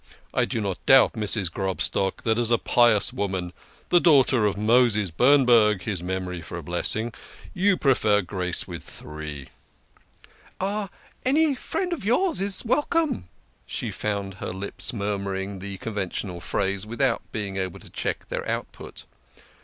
[0.33, 1.51] I do not doubt, Mrs.
[1.53, 3.53] Grobstock, that as a pious woman,
[3.89, 7.13] the daughter of Moses Bernberg (his memory for a blessing),
[7.53, 9.49] you prefer grace with three."
[11.23, 13.25] "Any friend of yours is welcome!"
[13.67, 19.05] She found her lips murmuring the conventional phrase without being able to check their output.